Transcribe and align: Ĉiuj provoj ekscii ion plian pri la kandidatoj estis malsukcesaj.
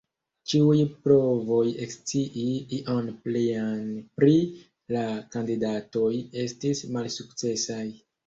Ĉiuj 0.51 0.75
provoj 1.07 1.59
ekscii 1.85 2.47
ion 2.77 3.11
plian 3.27 3.83
pri 4.21 4.33
la 4.97 5.03
kandidatoj 5.37 6.11
estis 6.45 6.83
malsukcesaj. 6.97 7.85